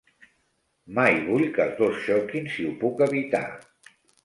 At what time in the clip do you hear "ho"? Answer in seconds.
2.71-2.75